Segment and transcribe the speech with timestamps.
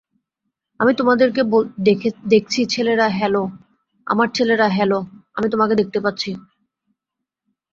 [0.79, 1.41] আমি তোমাদেরকে
[2.29, 3.43] দেখছি, ছেলেরা হ্যালো,
[4.07, 4.99] আমার ছেলেরা হ্যালো
[5.35, 6.31] আমি তোমাকে দেখতে পাচ্ছি।